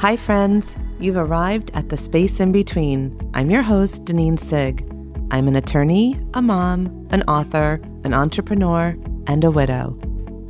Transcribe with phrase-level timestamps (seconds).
[0.00, 0.76] Hi, friends.
[1.00, 3.18] You've arrived at the space in between.
[3.32, 4.86] I'm your host, Dinine Sig.
[5.30, 8.94] I'm an attorney, a mom, an author, an entrepreneur,
[9.26, 9.98] and a widow.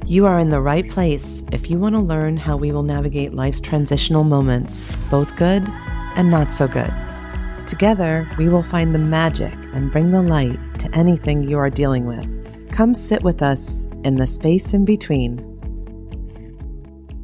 [0.04, 3.34] You are in the right place if you want to learn how we will navigate
[3.34, 5.62] life's transitional moments, both good
[6.16, 6.92] and not so good.
[7.68, 12.04] Together, we will find the magic and bring the light to anything you are dealing
[12.04, 12.26] with.
[12.72, 15.38] Come sit with us in the space in between.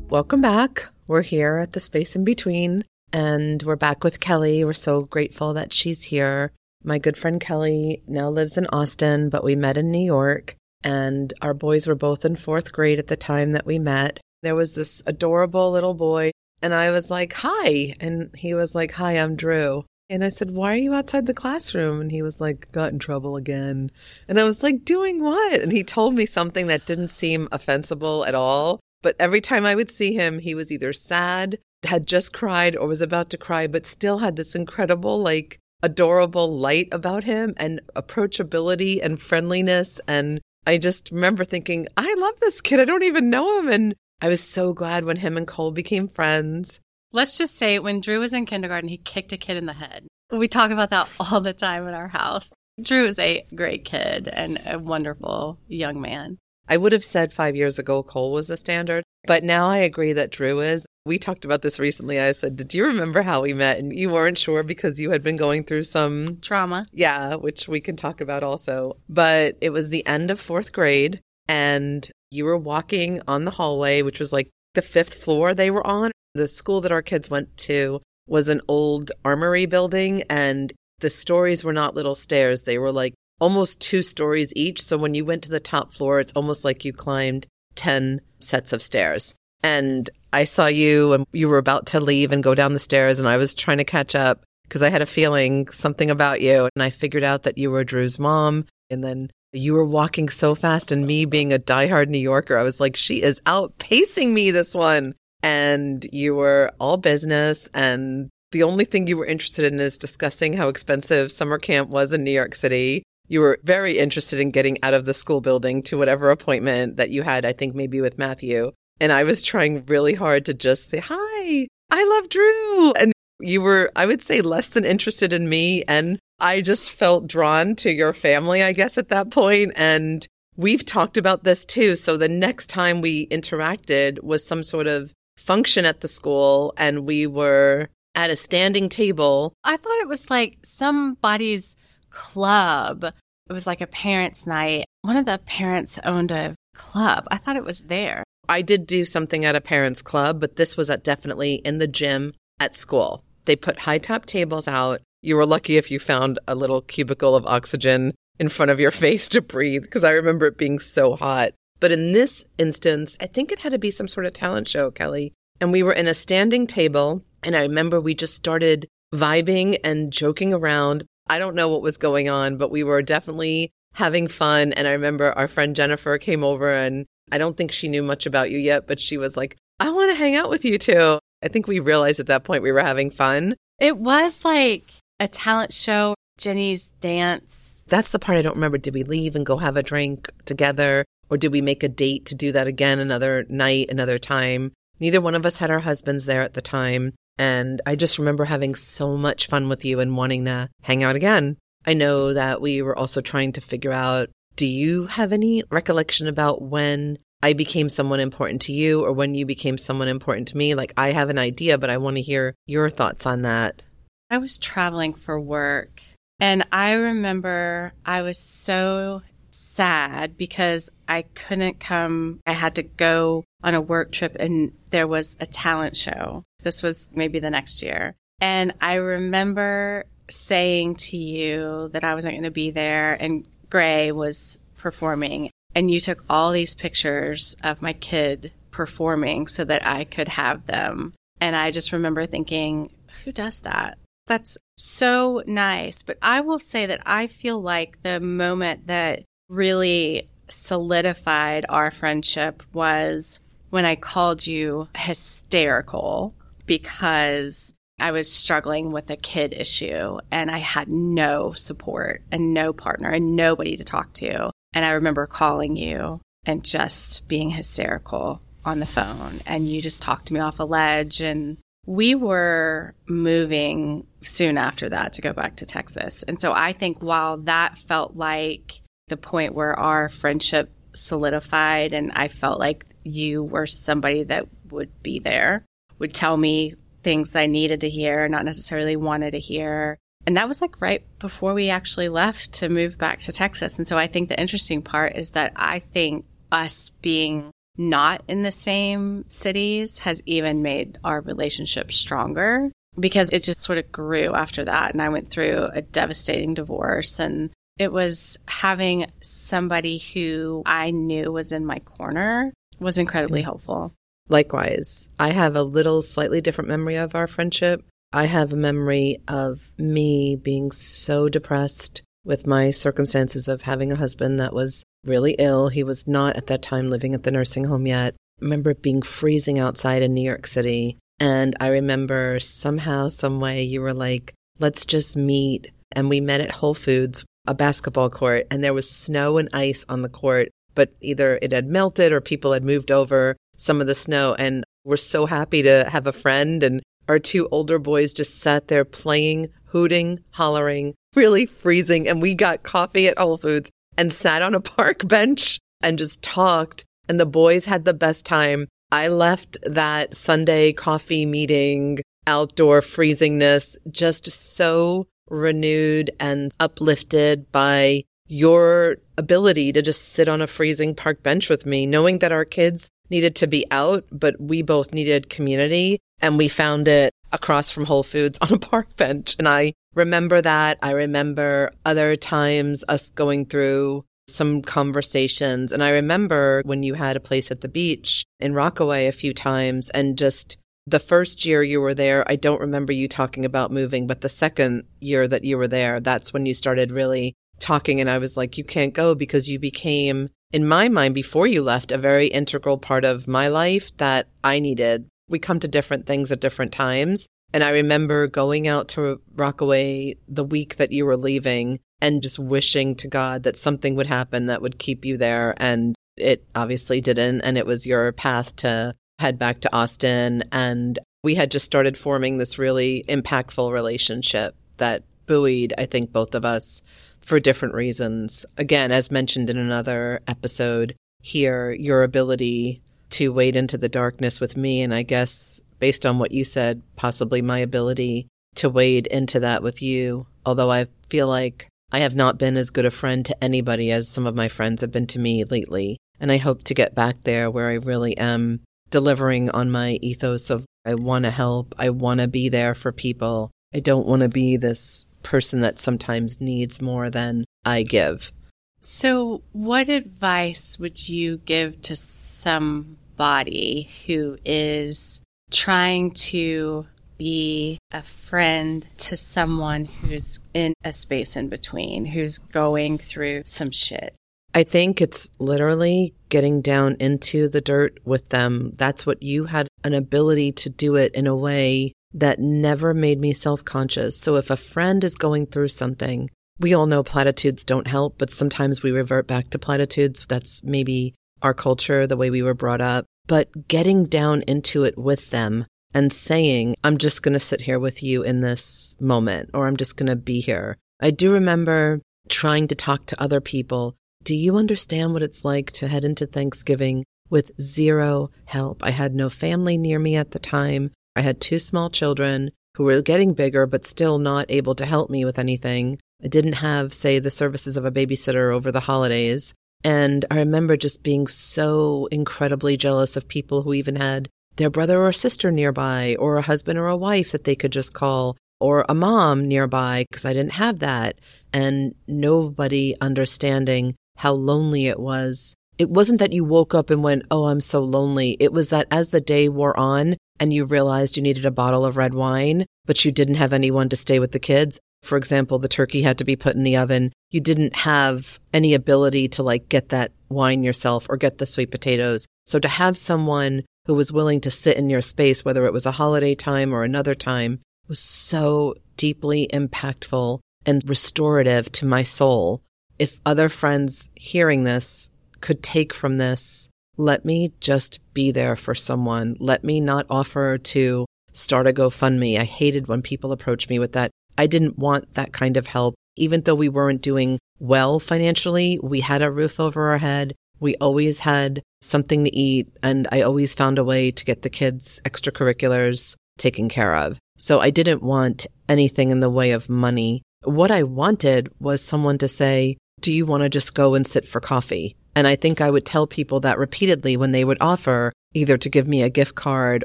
[0.08, 0.91] Welcome back.
[1.12, 4.64] We're here at the space in between, and we're back with Kelly.
[4.64, 6.52] We're so grateful that she's here.
[6.82, 11.34] My good friend Kelly now lives in Austin, but we met in New York, and
[11.42, 14.20] our boys were both in fourth grade at the time that we met.
[14.42, 16.30] There was this adorable little boy,
[16.62, 17.94] and I was like, Hi.
[18.00, 19.84] And he was like, Hi, I'm Drew.
[20.08, 22.00] And I said, Why are you outside the classroom?
[22.00, 23.90] And he was like, Got in trouble again.
[24.28, 25.60] And I was like, Doing what?
[25.60, 28.80] And he told me something that didn't seem offensible at all.
[29.02, 32.86] But every time I would see him, he was either sad, had just cried, or
[32.86, 37.80] was about to cry, but still had this incredible, like, adorable light about him and
[37.96, 40.00] approachability and friendliness.
[40.06, 42.80] And I just remember thinking, I love this kid.
[42.80, 43.68] I don't even know him.
[43.68, 46.80] And I was so glad when him and Cole became friends.
[47.12, 50.06] Let's just say when Drew was in kindergarten, he kicked a kid in the head.
[50.30, 52.52] We talk about that all the time in our house.
[52.80, 56.38] Drew is a great kid and a wonderful young man.
[56.68, 60.12] I would have said five years ago Cole was a standard, but now I agree
[60.12, 60.86] that Drew is.
[61.04, 62.20] We talked about this recently.
[62.20, 63.78] I said, Did you remember how we met?
[63.78, 66.86] And you weren't sure because you had been going through some trauma.
[66.92, 68.96] Yeah, which we can talk about also.
[69.08, 74.02] But it was the end of fourth grade, and you were walking on the hallway,
[74.02, 76.12] which was like the fifth floor they were on.
[76.34, 81.64] The school that our kids went to was an old armory building, and the stories
[81.64, 82.62] were not little stairs.
[82.62, 84.80] They were like almost two stories each.
[84.80, 88.72] So when you went to the top floor, it's almost like you climbed 10 sets
[88.72, 89.34] of stairs.
[89.64, 93.18] And I saw you and you were about to leave and go down the stairs,
[93.18, 96.68] and I was trying to catch up because I had a feeling something about you.
[96.76, 98.66] And I figured out that you were Drew's mom.
[98.90, 102.62] And then you were walking so fast, and me being a diehard New Yorker, I
[102.62, 105.14] was like, she is outpacing me this one.
[105.42, 107.68] And you were all business.
[107.74, 112.12] And the only thing you were interested in is discussing how expensive summer camp was
[112.12, 115.82] in New York City you were very interested in getting out of the school building
[115.84, 118.72] to whatever appointment that you had, I think maybe with Matthew.
[119.00, 122.92] And I was trying really hard to just say, Hi, I love Drew.
[122.92, 125.82] And you were, I would say, less than interested in me.
[125.88, 129.72] And I just felt drawn to your family, I guess, at that point.
[129.76, 130.26] And
[130.58, 131.96] we've talked about this too.
[131.96, 137.06] So the next time we interacted was some sort of function at the school, and
[137.06, 139.54] we were at a standing table.
[139.64, 141.76] I thought it was like somebody's
[142.10, 143.06] club
[143.52, 144.86] it was like a parents' night.
[145.02, 147.28] One of the parents owned a club.
[147.30, 148.24] I thought it was there.
[148.48, 151.86] I did do something at a parents' club, but this was at definitely in the
[151.86, 153.22] gym at school.
[153.44, 155.02] They put high top tables out.
[155.20, 158.90] You were lucky if you found a little cubicle of oxygen in front of your
[159.04, 161.52] face to breathe because I remember it being so hot.
[161.78, 164.90] But in this instance, I think it had to be some sort of talent show,
[164.90, 165.34] Kelly.
[165.60, 167.22] And we were in a standing table.
[167.42, 171.04] And I remember we just started vibing and joking around.
[171.28, 174.72] I don't know what was going on, but we were definitely having fun.
[174.72, 178.26] And I remember our friend Jennifer came over and I don't think she knew much
[178.26, 181.18] about you yet, but she was like, I want to hang out with you too.
[181.42, 183.56] I think we realized at that point we were having fun.
[183.80, 187.82] It was like a talent show, Jenny's dance.
[187.86, 188.78] That's the part I don't remember.
[188.78, 191.04] Did we leave and go have a drink together?
[191.30, 194.72] Or did we make a date to do that again another night, another time?
[195.00, 197.14] Neither one of us had our husbands there at the time.
[197.42, 201.16] And I just remember having so much fun with you and wanting to hang out
[201.16, 201.56] again.
[201.84, 206.28] I know that we were also trying to figure out do you have any recollection
[206.28, 210.56] about when I became someone important to you or when you became someone important to
[210.56, 210.76] me?
[210.76, 213.82] Like, I have an idea, but I want to hear your thoughts on that.
[214.30, 216.00] I was traveling for work
[216.38, 222.38] and I remember I was so sad because I couldn't come.
[222.46, 226.44] I had to go on a work trip and there was a talent show.
[226.62, 228.14] This was maybe the next year.
[228.40, 234.12] And I remember saying to you that I wasn't going to be there and Gray
[234.12, 235.50] was performing.
[235.74, 240.66] And you took all these pictures of my kid performing so that I could have
[240.66, 241.14] them.
[241.40, 242.90] And I just remember thinking,
[243.24, 243.98] who does that?
[244.26, 246.02] That's so nice.
[246.02, 252.62] But I will say that I feel like the moment that really solidified our friendship
[252.72, 256.34] was when I called you hysterical
[256.72, 262.72] because I was struggling with a kid issue and I had no support and no
[262.72, 264.50] partner and nobody to talk to.
[264.72, 269.40] And I remember calling you and just being hysterical on the phone.
[269.44, 275.12] And you just talked me off a ledge and we were moving soon after that
[275.12, 276.22] to go back to Texas.
[276.22, 282.12] And so I think while that felt like the point where our friendship solidified and
[282.12, 285.66] I felt like you were somebody that would be there,
[286.02, 289.96] would tell me things I needed to hear, not necessarily wanted to hear.
[290.26, 293.78] And that was like right before we actually left to move back to Texas.
[293.78, 298.42] And so I think the interesting part is that I think us being not in
[298.42, 304.34] the same cities has even made our relationship stronger because it just sort of grew
[304.34, 304.92] after that.
[304.92, 311.30] And I went through a devastating divorce and it was having somebody who I knew
[311.30, 313.46] was in my corner was incredibly mm-hmm.
[313.46, 313.92] helpful.
[314.28, 317.84] Likewise, I have a little slightly different memory of our friendship.
[318.12, 323.96] I have a memory of me being so depressed with my circumstances of having a
[323.96, 325.68] husband that was really ill.
[325.68, 328.14] He was not at that time living at the nursing home yet.
[328.40, 330.98] I remember it being freezing outside in New York City.
[331.18, 335.70] And I remember somehow, some way, you were like, let's just meet.
[335.92, 339.84] And we met at Whole Foods, a basketball court, and there was snow and ice
[339.88, 343.86] on the court, but either it had melted or people had moved over some of
[343.86, 344.34] the snow.
[344.34, 346.62] And we're so happy to have a friend.
[346.62, 352.08] And our two older boys just sat there playing, hooting, hollering, really freezing.
[352.08, 356.22] And we got coffee at Whole Foods and sat on a park bench and just
[356.22, 356.84] talked.
[357.08, 358.68] And the boys had the best time.
[358.90, 368.96] I left that Sunday coffee meeting, outdoor freezingness, just so renewed and uplifted by your
[369.18, 372.88] ability to just sit on a freezing park bench with me, knowing that our kids
[373.12, 376.00] needed to be out, but we both needed community.
[376.20, 379.36] And we found it across from Whole Foods on a park bench.
[379.38, 380.78] And I remember that.
[380.82, 385.72] I remember other times us going through some conversations.
[385.72, 389.34] And I remember when you had a place at the beach in Rockaway a few
[389.34, 390.56] times and just
[390.86, 394.28] the first year you were there, I don't remember you talking about moving, but the
[394.28, 398.00] second year that you were there, that's when you started really talking.
[398.00, 401.62] And I was like, you can't go because you became, in my mind, before you
[401.62, 405.08] left, a very integral part of my life that I needed.
[405.28, 407.26] We come to different things at different times.
[407.54, 412.38] And I remember going out to Rockaway the week that you were leaving and just
[412.38, 415.54] wishing to God that something would happen that would keep you there.
[415.58, 417.42] And it obviously didn't.
[417.42, 420.44] And it was your path to head back to Austin.
[420.50, 426.34] And we had just started forming this really impactful relationship that buoyed, I think, both
[426.34, 426.82] of us
[427.24, 428.44] for different reasons.
[428.56, 434.56] Again, as mentioned in another episode here, your ability to wade into the darkness with
[434.56, 439.40] me and I guess based on what you said, possibly my ability to wade into
[439.40, 440.26] that with you.
[440.46, 444.08] Although I feel like I have not been as good a friend to anybody as
[444.08, 445.98] some of my friends have been to me lately.
[446.20, 448.60] And I hope to get back there where I really am
[448.90, 452.92] delivering on my ethos of I want to help, I want to be there for
[452.92, 453.50] people.
[453.74, 458.32] I don't want to be this person that sometimes needs more than I give.
[458.80, 465.20] So, what advice would you give to somebody who is
[465.50, 466.86] trying to
[467.22, 473.70] be a friend to someone who's in a space in between, who's going through some
[473.70, 474.12] shit.
[474.54, 478.72] I think it's literally getting down into the dirt with them.
[478.74, 483.20] That's what you had an ability to do it in a way that never made
[483.20, 484.18] me self conscious.
[484.18, 488.30] So if a friend is going through something, we all know platitudes don't help, but
[488.30, 490.26] sometimes we revert back to platitudes.
[490.28, 494.98] That's maybe our culture, the way we were brought up but getting down into it
[494.98, 499.50] with them and saying, I'm just going to sit here with you in this moment,
[499.54, 500.78] or I'm just going to be here.
[501.00, 503.94] I do remember trying to talk to other people.
[504.22, 508.82] Do you understand what it's like to head into Thanksgiving with zero help?
[508.82, 510.92] I had no family near me at the time.
[511.14, 515.10] I had two small children who were getting bigger, but still not able to help
[515.10, 515.98] me with anything.
[516.24, 519.52] I didn't have, say, the services of a babysitter over the holidays.
[519.84, 525.02] And I remember just being so incredibly jealous of people who even had their brother
[525.02, 528.84] or sister nearby, or a husband or a wife that they could just call, or
[528.88, 531.18] a mom nearby, because I didn't have that.
[531.52, 535.54] And nobody understanding how lonely it was.
[535.78, 538.36] It wasn't that you woke up and went, Oh, I'm so lonely.
[538.40, 541.84] It was that as the day wore on and you realized you needed a bottle
[541.84, 545.58] of red wine, but you didn't have anyone to stay with the kids, for example,
[545.60, 547.12] the turkey had to be put in the oven.
[547.30, 551.70] You didn't have any ability to like get that wine yourself or get the sweet
[551.70, 552.26] potatoes.
[552.44, 555.86] So to have someone who was willing to sit in your space, whether it was
[555.86, 562.62] a holiday time or another time, was so deeply impactful and restorative to my soul.
[562.98, 565.08] If other friends hearing this
[565.40, 566.68] could take from this,
[567.02, 569.36] let me just be there for someone.
[569.40, 572.38] Let me not offer to start a GoFundMe.
[572.38, 574.10] I hated when people approached me with that.
[574.38, 575.94] I didn't want that kind of help.
[576.16, 580.34] Even though we weren't doing well financially, we had a roof over our head.
[580.60, 582.68] We always had something to eat.
[582.82, 587.18] And I always found a way to get the kids' extracurriculars taken care of.
[587.36, 590.22] So I didn't want anything in the way of money.
[590.44, 594.24] What I wanted was someone to say, do you want to just go and sit
[594.24, 594.96] for coffee?
[595.14, 598.68] And I think I would tell people that repeatedly when they would offer either to
[598.68, 599.84] give me a gift card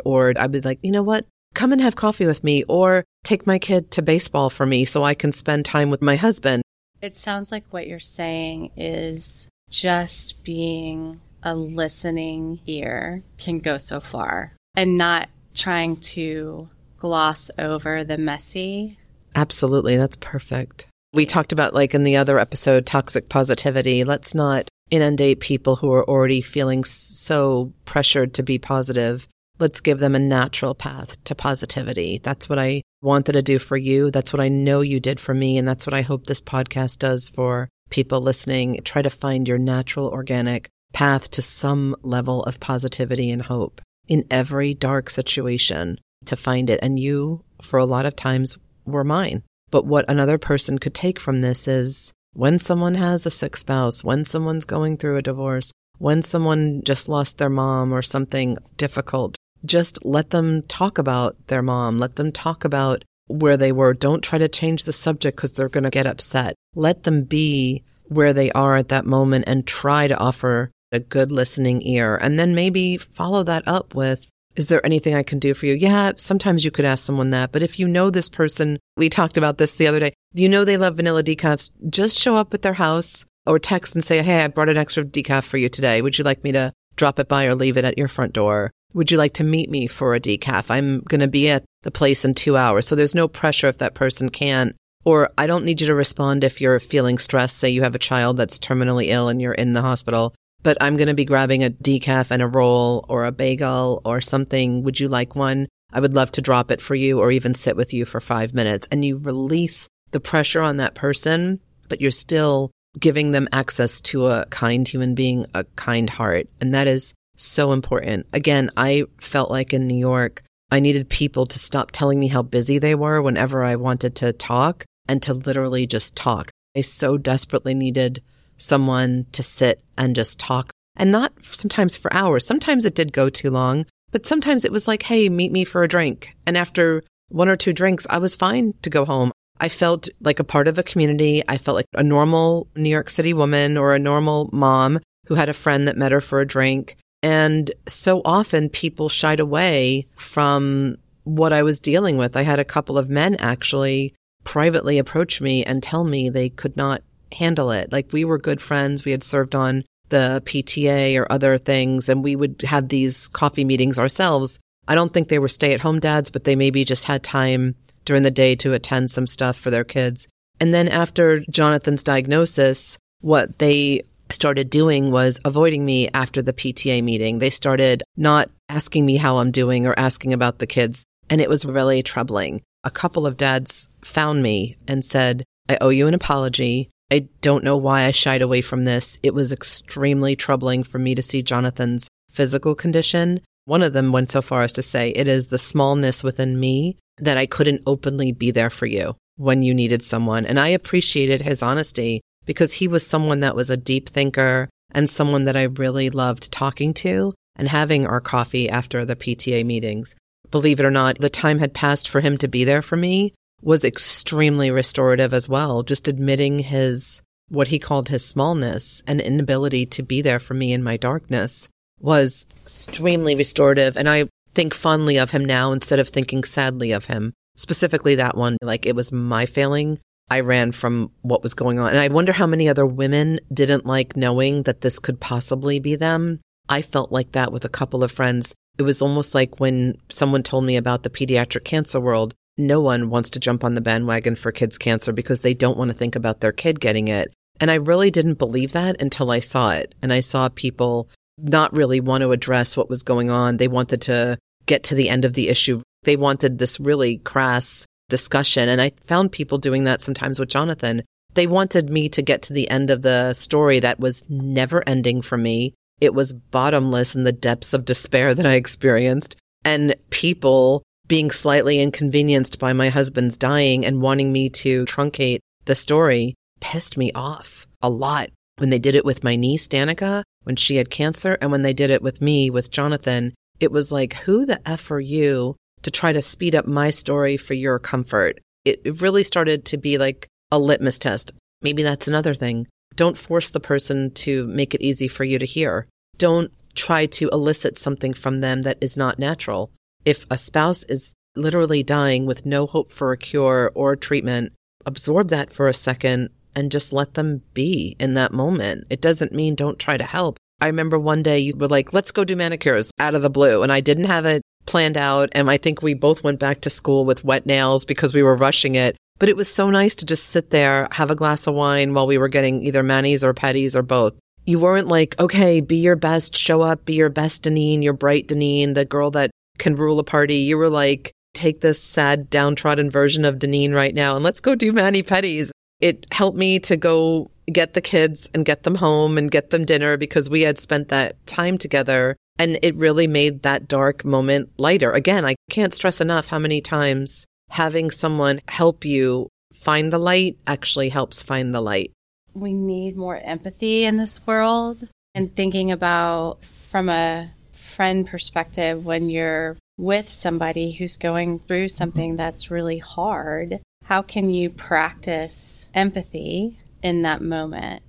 [0.05, 1.25] or I'd be like, you know what?
[1.53, 5.03] Come and have coffee with me or take my kid to baseball for me so
[5.03, 6.63] I can spend time with my husband.
[7.01, 14.00] It sounds like what you're saying is just being a listening ear can go so
[14.00, 18.98] far and not trying to gloss over the messy.
[19.36, 19.98] Absolutely.
[19.98, 20.88] That's perfect.
[21.13, 24.03] We talked about, like in the other episode, toxic positivity.
[24.03, 29.27] Let's not inundate people who are already feeling so pressured to be positive.
[29.60, 32.20] Let's give them a natural path to positivity.
[32.22, 34.12] That's what I wanted to do for you.
[34.12, 35.58] That's what I know you did for me.
[35.58, 38.79] And that's what I hope this podcast does for people listening.
[38.84, 44.25] Try to find your natural, organic path to some level of positivity and hope in
[44.29, 46.79] every dark situation to find it.
[46.82, 49.44] And you, for a lot of times, were mine.
[49.70, 54.03] But what another person could take from this is when someone has a sick spouse,
[54.03, 59.36] when someone's going through a divorce, when someone just lost their mom or something difficult,
[59.65, 61.98] just let them talk about their mom.
[61.98, 63.96] Let them talk about where they were.
[63.96, 66.53] Don't try to change the subject because they're going to get upset.
[66.75, 71.32] Let them be where they are at that moment and try to offer a good
[71.32, 72.17] listening ear.
[72.17, 75.75] And then maybe follow that up with, is there anything I can do for you?
[75.75, 77.51] Yeah, sometimes you could ask someone that.
[77.51, 80.65] But if you know this person, we talked about this the other day, you know
[80.65, 84.43] they love vanilla decafs, just show up at their house or text and say, Hey,
[84.43, 86.01] I brought an extra decaf for you today.
[86.01, 88.71] Would you like me to drop it by or leave it at your front door?
[88.95, 90.71] Would you like to meet me for a decaf?
[90.71, 92.87] I'm going to be at the place in two hours.
[92.87, 94.75] So there's no pressure if that person can't.
[95.05, 97.57] Or I don't need you to respond if you're feeling stressed.
[97.57, 100.33] Say you have a child that's terminally ill and you're in the hospital
[100.67, 104.19] but I'm going to be grabbing a decaf and a roll or a bagel or
[104.19, 104.83] something.
[104.83, 105.69] Would you like one?
[105.93, 108.53] I would love to drop it for you or even sit with you for five
[108.53, 108.86] minutes.
[108.91, 114.27] And you release the pressure on that person, but you're still giving them access to
[114.27, 116.50] a kind human being, a kind heart.
[116.59, 118.27] And that is so important.
[118.33, 122.41] Again, I felt like in New York, I needed people to stop telling me how
[122.41, 126.51] busy they were whenever I wanted to talk and to literally just talk.
[126.75, 128.21] I so desperately needed
[128.57, 132.45] someone to sit and just talk and not sometimes for hours.
[132.45, 135.83] Sometimes it did go too long, but sometimes it was like, Hey, meet me for
[135.83, 136.35] a drink.
[136.45, 139.31] And after one or two drinks, I was fine to go home.
[139.59, 141.43] I felt like a part of a community.
[141.47, 145.49] I felt like a normal New York City woman or a normal mom who had
[145.49, 146.95] a friend that met her for a drink.
[147.23, 152.37] And so often people shied away from what I was dealing with.
[152.37, 156.77] I had a couple of men actually privately approach me and tell me they could
[156.77, 157.91] not handle it.
[157.91, 159.05] Like we were good friends.
[159.05, 163.65] We had served on the PTA or other things, and we would have these coffee
[163.65, 164.60] meetings ourselves.
[164.88, 167.75] I don't think they were stay at home dads, but they maybe just had time
[168.05, 170.27] during the day to attend some stuff for their kids.
[170.60, 177.03] And then after Jonathan's diagnosis, what they started doing was avoiding me after the PTA
[177.03, 177.39] meeting.
[177.39, 181.03] They started not asking me how I'm doing or asking about the kids.
[181.29, 182.62] And it was really troubling.
[182.84, 186.89] A couple of dads found me and said, I owe you an apology.
[187.09, 189.17] I don't know why I shied away from this.
[189.23, 193.39] It was extremely troubling for me to see Jonathan's physical condition.
[193.65, 196.97] One of them went so far as to say, It is the smallness within me
[197.17, 200.45] that I couldn't openly be there for you when you needed someone.
[200.45, 205.09] And I appreciated his honesty because he was someone that was a deep thinker and
[205.09, 210.15] someone that I really loved talking to and having our coffee after the PTA meetings.
[210.51, 213.33] Believe it or not, the time had passed for him to be there for me
[213.61, 215.83] was extremely restorative as well.
[215.83, 220.73] Just admitting his, what he called his smallness and inability to be there for me
[220.73, 223.97] in my darkness was extremely restorative.
[223.97, 227.33] And I think fondly of him now instead of thinking sadly of him.
[227.55, 229.99] Specifically that one, like it was my failing.
[230.29, 231.89] I ran from what was going on.
[231.89, 235.95] And I wonder how many other women didn't like knowing that this could possibly be
[235.95, 236.41] them.
[236.69, 238.53] I felt like that with a couple of friends.
[238.77, 243.09] It was almost like when someone told me about the pediatric cancer world, no one
[243.09, 246.15] wants to jump on the bandwagon for kids' cancer because they don't want to think
[246.15, 247.31] about their kid getting it.
[247.59, 249.95] And I really didn't believe that until I saw it.
[250.01, 253.57] And I saw people not really want to address what was going on.
[253.57, 255.81] They wanted to get to the end of the issue.
[256.03, 258.69] They wanted this really crass discussion.
[258.69, 261.03] And I found people doing that sometimes with Jonathan.
[261.33, 265.21] They wanted me to get to the end of the story that was never ending
[265.21, 265.73] for me.
[265.99, 269.35] It was bottomless in the depths of despair that I experienced.
[269.63, 275.75] And people being slightly inconvenienced by my husband's dying and wanting me to truncate the
[275.75, 278.29] story pissed me off a lot.
[278.57, 281.73] When they did it with my niece, Danica, when she had cancer, and when they
[281.73, 285.91] did it with me, with Jonathan, it was like, who the F are you to
[285.91, 288.39] try to speed up my story for your comfort?
[288.65, 291.33] It, really started to be like a litmus test.
[291.61, 292.67] Maybe that's another thing.
[292.95, 295.87] Don't force the person to make it easy for you to hear.
[296.17, 299.71] Don't try to elicit something from them that is not natural.
[300.06, 304.54] If a spouse is literally dying with no hope for a cure or treatment,
[304.86, 308.86] absorb that for a second and just let them be in that moment.
[308.89, 310.38] It doesn't mean don't try to help.
[310.60, 313.62] I remember one day you were like, let's go do manicures out of the blue.
[313.62, 315.30] And I didn't have it planned out.
[315.34, 318.36] And I think we both went back to school with wet nails because we were
[318.36, 318.98] rushing it.
[319.20, 322.08] But it was so nice to just sit there, have a glass of wine while
[322.08, 324.13] we were getting either manis or petties or both.
[324.46, 328.27] You weren't like, okay, be your best, show up, be your best Dinine, your bright
[328.27, 330.37] Dinine, the girl that can rule a party.
[330.37, 334.55] You were like, take this sad, downtrodden version of Dinine right now and let's go
[334.55, 335.51] do mani petties.
[335.79, 339.63] It helped me to go get the kids and get them home and get them
[339.63, 342.15] dinner because we had spent that time together.
[342.39, 344.91] And it really made that dark moment lighter.
[344.91, 350.37] Again, I can't stress enough how many times having someone help you find the light
[350.45, 351.91] actually helps find the light.
[352.33, 357.31] We need more empathy in this world and thinking about from a
[357.77, 361.77] friend perspective when you're with somebody who's going through mm-hmm.
[361.77, 363.60] something that's really hard.
[363.84, 367.84] How can you practice empathy in that moment?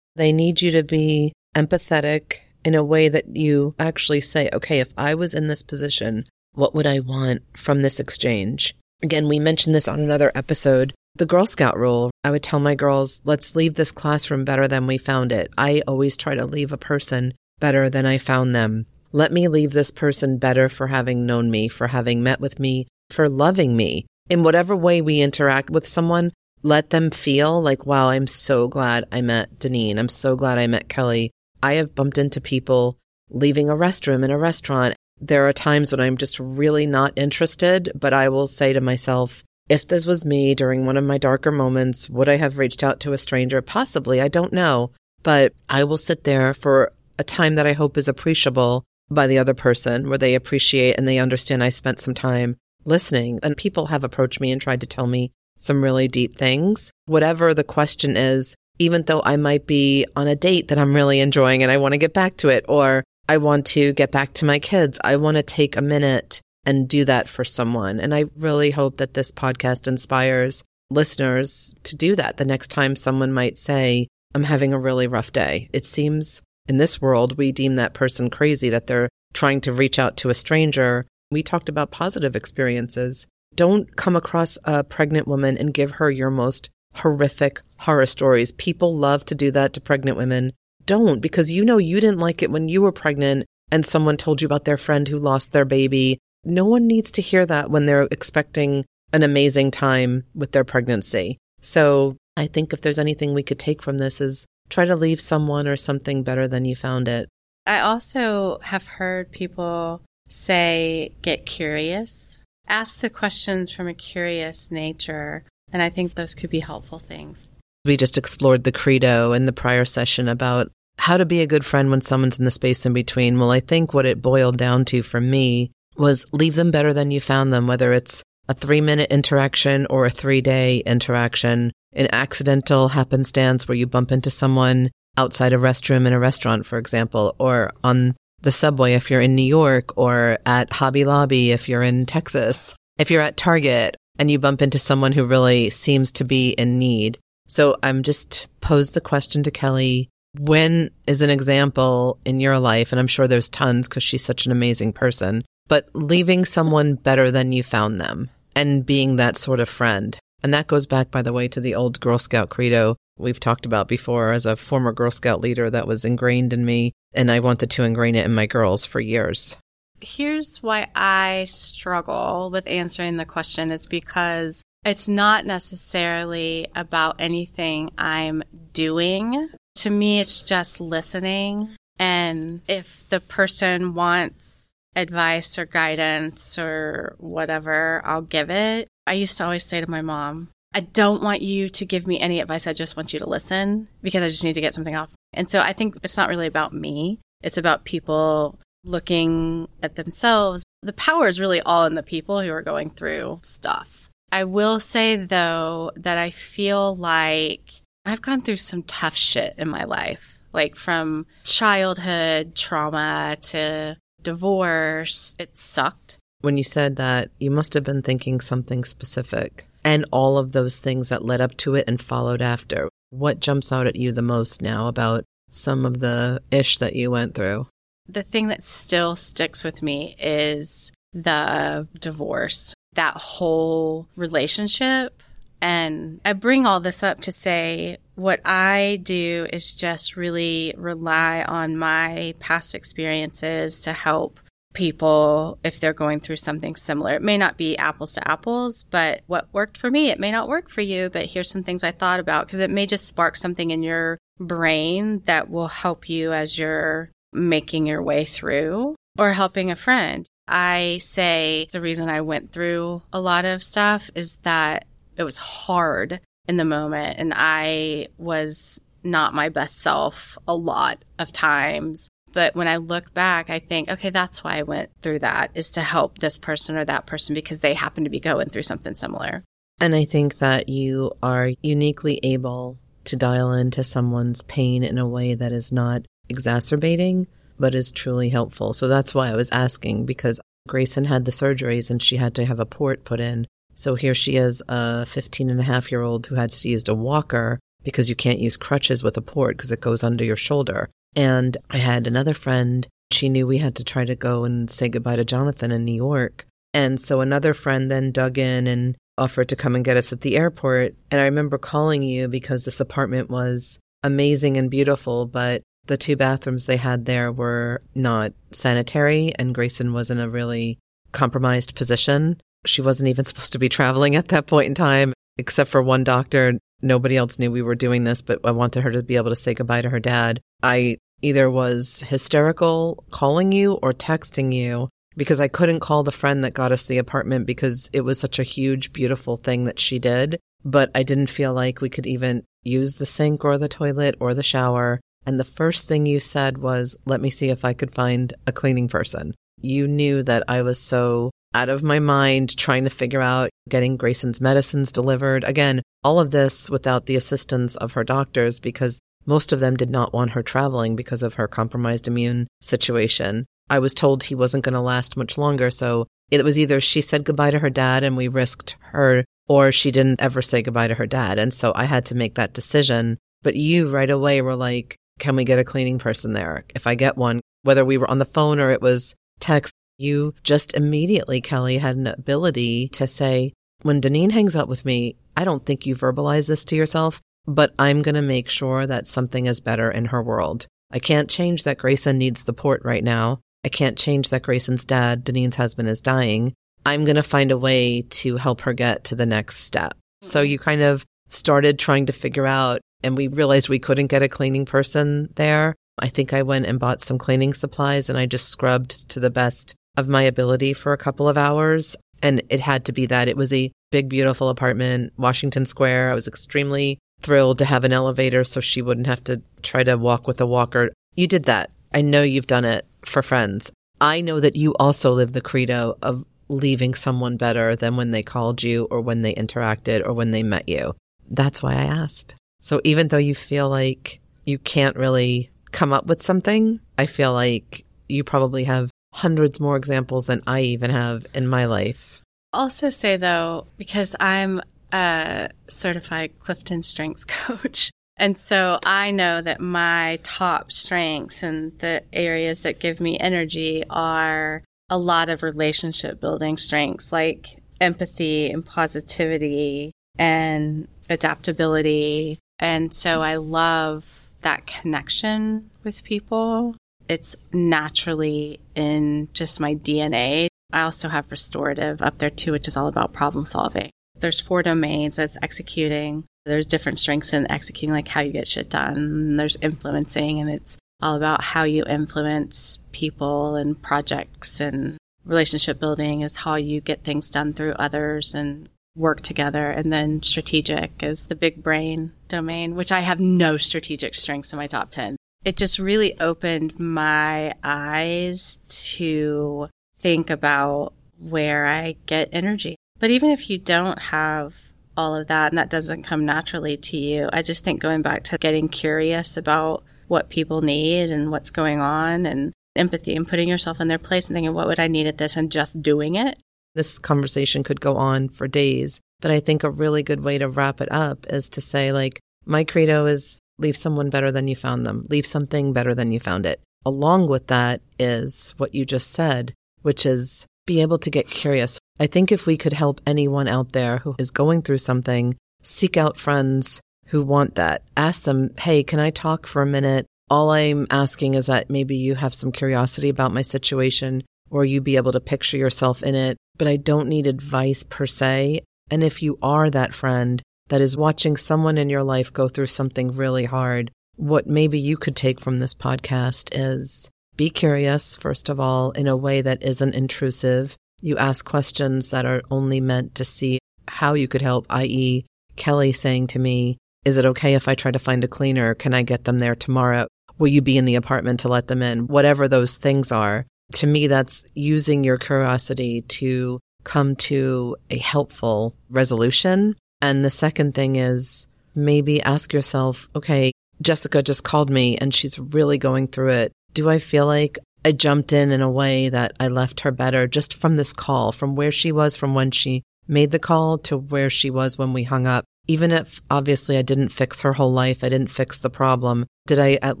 [0.16, 4.88] They need you to be empathetic in a way that you actually say, okay, if
[4.96, 6.24] I was in this position,
[6.54, 8.74] what would I want from this exchange?
[9.02, 10.94] Again, we mentioned this on another episode.
[11.16, 12.10] The Girl Scout rule.
[12.24, 15.50] I would tell my girls, let's leave this classroom better than we found it.
[15.58, 18.86] I always try to leave a person better than I found them.
[19.12, 22.86] Let me leave this person better for having known me, for having met with me,
[23.10, 24.06] for loving me.
[24.28, 29.04] In whatever way we interact with someone, let them feel like, wow, I'm so glad
[29.10, 29.98] I met Dinine.
[29.98, 31.30] I'm so glad I met Kelly.
[31.62, 32.98] I have bumped into people
[33.30, 37.92] leaving a restroom in a restaurant there are times when I'm just really not interested,
[37.94, 41.52] but I will say to myself, if this was me during one of my darker
[41.52, 43.60] moments, would I have reached out to a stranger?
[43.60, 44.20] Possibly.
[44.20, 44.90] I don't know.
[45.22, 49.38] But I will sit there for a time that I hope is appreciable by the
[49.38, 53.40] other person, where they appreciate and they understand I spent some time listening.
[53.42, 56.90] And people have approached me and tried to tell me some really deep things.
[57.06, 61.20] Whatever the question is, even though I might be on a date that I'm really
[61.20, 64.32] enjoying and I want to get back to it, or I want to get back
[64.34, 64.98] to my kids.
[65.04, 68.00] I want to take a minute and do that for someone.
[68.00, 72.96] And I really hope that this podcast inspires listeners to do that the next time
[72.96, 75.68] someone might say, I'm having a really rough day.
[75.72, 79.98] It seems in this world, we deem that person crazy that they're trying to reach
[79.98, 81.06] out to a stranger.
[81.30, 83.26] We talked about positive experiences.
[83.54, 88.52] Don't come across a pregnant woman and give her your most horrific horror stories.
[88.52, 90.52] People love to do that to pregnant women
[90.86, 94.42] don't because you know you didn't like it when you were pregnant and someone told
[94.42, 96.18] you about their friend who lost their baby.
[96.44, 101.38] No one needs to hear that when they're expecting an amazing time with their pregnancy.
[101.60, 105.20] So I think if there's anything we could take from this is try to leave
[105.20, 107.28] someone or something better than you found it.
[107.66, 115.44] I also have heard people say, get curious, ask the questions from a curious nature.
[115.72, 117.46] And I think those could be helpful things.
[117.84, 121.64] We just explored the credo in the prior session about how to be a good
[121.64, 123.38] friend when someone's in the space in between.
[123.38, 127.10] Well, I think what it boiled down to for me was leave them better than
[127.10, 132.08] you found them, whether it's a three minute interaction or a three day interaction, an
[132.12, 137.34] accidental happenstance where you bump into someone outside a restroom in a restaurant, for example,
[137.38, 141.82] or on the subway if you're in New York, or at Hobby Lobby if you're
[141.82, 146.24] in Texas, if you're at Target and you bump into someone who really seems to
[146.24, 147.18] be in need.
[147.48, 150.08] So I'm just posed the question to Kelly.
[150.38, 152.92] When is an example in your life?
[152.92, 157.30] And I'm sure there's tons because she's such an amazing person, but leaving someone better
[157.30, 160.18] than you found them and being that sort of friend.
[160.42, 163.66] And that goes back, by the way, to the old Girl Scout credo we've talked
[163.66, 166.92] about before as a former Girl Scout leader that was ingrained in me.
[167.12, 169.56] And I wanted to ingrain it in my girls for years.
[170.00, 177.90] Here's why I struggle with answering the question is because it's not necessarily about anything
[177.98, 179.50] I'm doing.
[179.76, 181.76] To me, it's just listening.
[181.98, 188.88] And if the person wants advice or guidance or whatever, I'll give it.
[189.10, 192.20] I used to always say to my mom, I don't want you to give me
[192.20, 192.66] any advice.
[192.66, 195.10] I just want you to listen because I just need to get something off.
[195.32, 197.18] And so I think it's not really about me.
[197.42, 202.50] It's about people looking at themselves the power is really all in the people who
[202.50, 204.08] are going through stuff.
[204.32, 209.68] I will say though that I feel like I've gone through some tough shit in
[209.68, 215.36] my life, like from childhood trauma to divorce.
[215.38, 216.18] It sucked.
[216.40, 220.78] When you said that, you must have been thinking something specific and all of those
[220.78, 222.88] things that led up to it and followed after.
[223.10, 227.10] What jumps out at you the most now about some of the ish that you
[227.10, 227.66] went through?
[228.08, 235.22] The thing that still sticks with me is the divorce, that whole relationship.
[235.60, 241.42] And I bring all this up to say what I do is just really rely
[241.42, 244.40] on my past experiences to help
[244.72, 247.14] people if they're going through something similar.
[247.14, 250.48] It may not be apples to apples, but what worked for me, it may not
[250.48, 253.36] work for you, but here's some things I thought about because it may just spark
[253.36, 259.32] something in your brain that will help you as you're making your way through or
[259.32, 260.26] helping a friend.
[260.48, 265.38] I say the reason I went through a lot of stuff is that it was
[265.38, 272.08] hard in the moment and I was not my best self a lot of times.
[272.32, 275.70] But when I look back, I think, okay, that's why I went through that is
[275.72, 278.94] to help this person or that person because they happen to be going through something
[278.94, 279.44] similar.
[279.80, 285.08] And I think that you are uniquely able to dial into someone's pain in a
[285.08, 287.26] way that is not exacerbating,
[287.58, 288.72] but is truly helpful.
[288.72, 290.38] So that's why I was asking because
[290.68, 293.46] Grayson had the surgeries and she had to have a port put in.
[293.74, 296.86] So here she is, a 15 and a half year old who had to use
[296.86, 300.36] a walker because you can't use crutches with a port because it goes under your
[300.36, 300.90] shoulder.
[301.16, 304.88] And I had another friend, she knew we had to try to go and say
[304.88, 306.46] goodbye to Jonathan in New York.
[306.72, 310.20] And so another friend then dug in and offered to come and get us at
[310.20, 310.94] the airport.
[311.10, 316.16] And I remember calling you because this apartment was amazing and beautiful, but the two
[316.16, 320.78] bathrooms they had there were not sanitary, and Grayson was in a really
[321.12, 322.40] compromised position.
[322.64, 326.04] She wasn't even supposed to be traveling at that point in time, except for one
[326.04, 329.30] doctor Nobody else knew we were doing this, but I wanted her to be able
[329.30, 330.40] to say goodbye to her dad.
[330.62, 336.44] I either was hysterical calling you or texting you because I couldn't call the friend
[336.44, 339.98] that got us the apartment because it was such a huge, beautiful thing that she
[339.98, 340.38] did.
[340.64, 344.34] But I didn't feel like we could even use the sink or the toilet or
[344.34, 345.00] the shower.
[345.26, 348.52] And the first thing you said was, let me see if I could find a
[348.52, 349.34] cleaning person.
[349.60, 353.96] You knew that I was so out of my mind trying to figure out getting
[353.96, 355.44] Grayson's medicines delivered.
[355.44, 359.90] Again, all of this without the assistance of her doctors because most of them did
[359.90, 363.46] not want her traveling because of her compromised immune situation.
[363.68, 365.70] I was told he wasn't going to last much longer.
[365.70, 369.72] So it was either she said goodbye to her dad and we risked her, or
[369.72, 371.38] she didn't ever say goodbye to her dad.
[371.38, 373.18] And so I had to make that decision.
[373.42, 376.64] But you right away were like, can we get a cleaning person there?
[376.74, 380.34] If I get one, whether we were on the phone or it was text, you
[380.42, 383.52] just immediately, Kelly, had an ability to say,
[383.82, 387.74] when Dinine hangs out with me, I don't think you verbalize this to yourself, but
[387.78, 390.66] I'm going to make sure that something is better in her world.
[390.90, 393.40] I can't change that Grayson needs the port right now.
[393.64, 396.54] I can't change that Grayson's dad, Dinine's husband, is dying.
[396.86, 399.92] I'm going to find a way to help her get to the next step.
[400.22, 400.50] So mm-hmm.
[400.50, 404.28] you kind of started trying to figure out, and we realized we couldn't get a
[404.28, 405.74] cleaning person there.
[405.98, 409.30] I think I went and bought some cleaning supplies and I just scrubbed to the
[409.30, 411.94] best of my ability for a couple of hours.
[412.22, 413.28] And it had to be that.
[413.28, 416.10] It was a big, beautiful apartment, Washington Square.
[416.10, 419.96] I was extremely thrilled to have an elevator so she wouldn't have to try to
[419.96, 420.90] walk with a walker.
[421.14, 421.70] You did that.
[421.92, 423.72] I know you've done it for friends.
[424.00, 428.22] I know that you also live the credo of leaving someone better than when they
[428.22, 430.94] called you or when they interacted or when they met you.
[431.30, 432.34] That's why I asked.
[432.60, 437.32] So even though you feel like you can't really come up with something, I feel
[437.32, 442.20] like you probably have hundreds more examples than I even have in my life.
[442.52, 444.60] Also, say though, because I'm
[444.92, 447.90] a certified Clifton Strengths coach.
[448.16, 453.82] And so I know that my top strengths and the areas that give me energy
[453.88, 462.38] are a lot of relationship building strengths like empathy and positivity and adaptability.
[462.58, 466.74] And so I love that connection with people
[467.10, 470.46] it's naturally in just my DNA.
[470.72, 473.90] I also have restorative up there too, which is all about problem solving.
[474.20, 476.24] There's four domains that's executing.
[476.44, 479.36] There's different strengths in executing, like how you get shit done.
[479.36, 486.22] There's influencing, and it's all about how you influence people and projects and relationship building
[486.22, 489.70] is how you get things done through others and work together.
[489.70, 494.56] And then strategic is the big brain domain, which I have no strategic strengths in
[494.58, 502.28] my top 10 it just really opened my eyes to think about where I get
[502.32, 502.76] energy.
[503.00, 504.54] But even if you don't have
[504.96, 508.24] all of that and that doesn't come naturally to you, I just think going back
[508.24, 513.48] to getting curious about what people need and what's going on and empathy and putting
[513.48, 516.14] yourself in their place and thinking, what would I need at this and just doing
[516.14, 516.38] it.
[516.74, 520.48] This conversation could go on for days, but I think a really good way to
[520.48, 524.56] wrap it up is to say, like, my credo is leave someone better than you
[524.56, 526.60] found them, leave something better than you found it.
[526.86, 531.80] Along with that is what you just said, which is be able to get curious.
[531.98, 535.96] I think if we could help anyone out there who is going through something, seek
[535.96, 537.82] out friends who want that.
[537.96, 540.06] Ask them, hey, can I talk for a minute?
[540.30, 544.80] All I'm asking is that maybe you have some curiosity about my situation or you
[544.80, 548.60] be able to picture yourself in it, but I don't need advice per se.
[548.92, 552.66] And if you are that friend that is watching someone in your life go through
[552.66, 558.50] something really hard, what maybe you could take from this podcast is be curious, first
[558.50, 560.76] of all, in a way that isn't intrusive.
[561.00, 565.24] You ask questions that are only meant to see how you could help, i.e.,
[565.56, 566.76] Kelly saying to me,
[567.06, 568.74] Is it okay if I try to find a cleaner?
[568.74, 570.06] Can I get them there tomorrow?
[570.38, 572.08] Will you be in the apartment to let them in?
[572.08, 573.46] Whatever those things are.
[573.76, 579.76] To me, that's using your curiosity to come to a helpful resolution.
[580.02, 585.38] And the second thing is maybe ask yourself, okay, Jessica just called me and she's
[585.38, 586.52] really going through it.
[586.74, 590.26] Do I feel like I jumped in in a way that I left her better
[590.26, 593.96] just from this call, from where she was from when she made the call to
[593.96, 595.44] where she was when we hung up?
[595.66, 599.58] Even if obviously I didn't fix her whole life, I didn't fix the problem, did
[599.58, 600.00] I at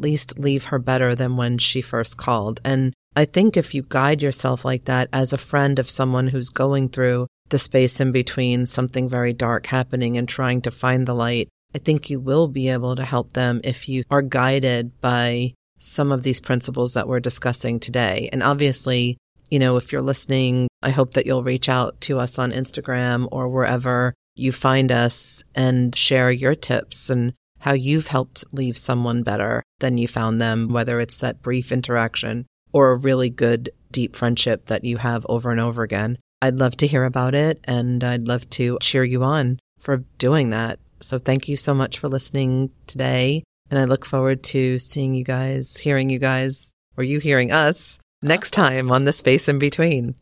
[0.00, 2.60] least leave her better than when she first called?
[2.64, 6.48] And I think if you guide yourself like that as a friend of someone who's
[6.48, 11.14] going through the space in between something very dark happening and trying to find the
[11.14, 15.54] light, I think you will be able to help them if you are guided by
[15.80, 18.28] some of these principles that we're discussing today.
[18.32, 19.18] And obviously,
[19.50, 23.26] you know, if you're listening, I hope that you'll reach out to us on Instagram
[23.32, 29.22] or wherever you find us and share your tips and how you've helped leave someone
[29.22, 34.14] better than you found them, whether it's that brief interaction or a really good, deep
[34.14, 36.18] friendship that you have over and over again.
[36.40, 40.50] I'd love to hear about it and I'd love to cheer you on for doing
[40.50, 40.78] that.
[41.00, 43.42] So thank you so much for listening today.
[43.70, 47.98] And I look forward to seeing you guys, hearing you guys, or you hearing us
[48.20, 50.14] next time on The Space in Between.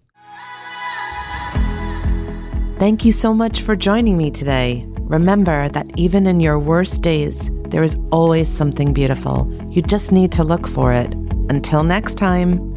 [2.78, 4.84] Thank you so much for joining me today.
[5.00, 9.50] Remember that even in your worst days, there is always something beautiful.
[9.70, 11.12] You just need to look for it.
[11.48, 12.67] Until next time.